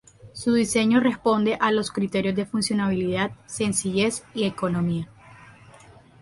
Su 0.33 0.55
diseño 0.55 0.99
responde 0.99 1.59
a 1.61 1.71
los 1.71 1.91
criterios 1.91 2.35
de 2.35 2.47
funcionalidad, 2.47 3.33
sencillez 3.45 4.23
y 4.33 4.45
economía. 4.45 5.07